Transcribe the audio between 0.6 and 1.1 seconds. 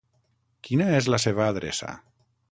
Quina és